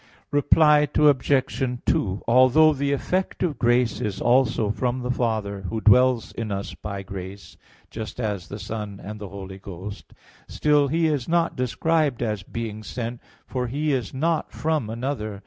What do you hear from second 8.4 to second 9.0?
the Son